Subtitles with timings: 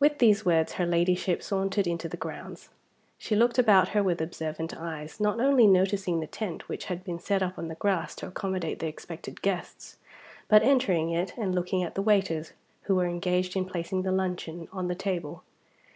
[0.00, 2.70] With these words, her Ladyship sauntered into the grounds.
[3.18, 7.20] She looked about her with observant eyes; not only noticing the tent which had been
[7.20, 9.98] set up on the grass to accommodate the expected guests,
[10.48, 12.52] but entering it, and looking at the waiters
[12.90, 15.44] who were engaged in placing the luncheon on the table.